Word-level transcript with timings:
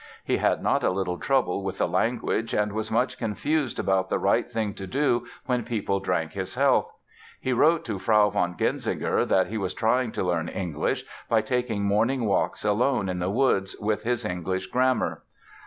He 0.23 0.37
had 0.37 0.63
not 0.63 0.83
a 0.83 0.89
little 0.89 1.19
trouble 1.19 1.61
with 1.63 1.77
the 1.77 1.87
language 1.87 2.55
and 2.55 2.73
was 2.73 2.89
much 2.89 3.19
confused 3.19 3.77
about 3.77 4.09
the 4.09 4.17
right 4.17 4.49
thing 4.49 4.73
to 4.73 4.87
do 4.87 5.27
when 5.45 5.63
people 5.63 5.99
drank 5.99 6.31
his 6.33 6.55
health. 6.55 6.91
He 7.39 7.53
wrote 7.53 7.85
to 7.85 7.99
Frau 7.99 8.31
von 8.31 8.57
Genzinger 8.57 9.27
that 9.27 9.45
he 9.45 9.59
was 9.59 9.75
trying 9.75 10.11
to 10.13 10.23
learn 10.23 10.47
English 10.49 11.03
by 11.29 11.41
taking 11.41 11.83
morning 11.83 12.25
walks 12.25 12.65
alone 12.65 13.09
in 13.09 13.19
the 13.19 13.29
woods 13.29 13.75
"with 13.79 14.01
his 14.01 14.25
English 14.25 14.65
grammar." 14.71 15.21